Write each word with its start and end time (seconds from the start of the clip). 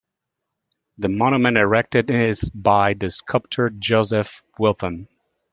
The 0.97 1.09
monument 1.09 1.57
erected 1.57 2.09
is 2.09 2.49
by 2.49 2.95
the 2.95 3.11
sculptor 3.11 3.69
Joseph 3.69 4.41
Wilton. 4.57 5.07